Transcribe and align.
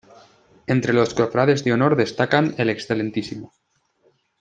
Entre 0.65 0.93
los 0.93 1.13
Cofrades 1.13 1.63
de 1.63 1.73
Honor 1.73 1.95
destacan 1.95 2.55
el 2.57 2.71
Excmo. 2.71 3.53